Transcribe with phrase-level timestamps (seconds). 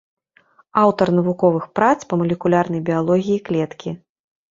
[0.83, 3.95] Аўтар навуковых прац па малекулярнай біялогіі клеткі.